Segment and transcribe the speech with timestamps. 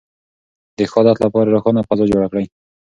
[0.77, 2.45] د ښه عادت لپاره روښانه فضا جوړه کړئ.